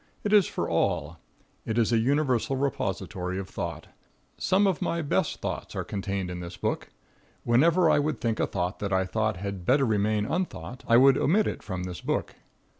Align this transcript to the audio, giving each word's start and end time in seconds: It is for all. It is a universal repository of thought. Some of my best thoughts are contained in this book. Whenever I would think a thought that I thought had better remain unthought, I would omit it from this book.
It 0.23 0.33
is 0.33 0.47
for 0.47 0.67
all. 0.67 1.19
It 1.63 1.77
is 1.77 1.91
a 1.93 1.99
universal 1.99 2.55
repository 2.55 3.37
of 3.37 3.47
thought. 3.47 3.85
Some 4.35 4.65
of 4.65 4.81
my 4.81 5.03
best 5.03 5.41
thoughts 5.41 5.75
are 5.75 5.83
contained 5.83 6.31
in 6.31 6.39
this 6.39 6.57
book. 6.57 6.89
Whenever 7.43 7.87
I 7.87 7.99
would 7.99 8.19
think 8.19 8.39
a 8.39 8.47
thought 8.47 8.79
that 8.79 8.91
I 8.91 9.05
thought 9.05 9.37
had 9.37 9.63
better 9.63 9.85
remain 9.85 10.25
unthought, 10.25 10.83
I 10.87 10.97
would 10.97 11.19
omit 11.19 11.45
it 11.45 11.61
from 11.61 11.83
this 11.83 12.01
book. 12.01 12.33